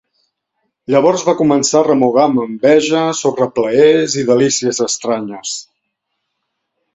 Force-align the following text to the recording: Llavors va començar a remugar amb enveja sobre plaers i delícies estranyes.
Llavors 0.93 1.25
va 1.27 1.35
començar 1.41 1.81
a 1.81 1.85
remugar 1.87 2.23
amb 2.29 2.41
enveja 2.45 3.03
sobre 3.19 3.49
plaers 3.59 4.17
i 4.23 4.25
delícies 4.31 4.81
estranyes. 4.87 5.53